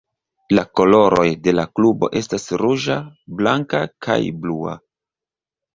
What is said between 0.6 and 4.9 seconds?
koloroj de la klubo estas ruĝa, blanka, kaj blua.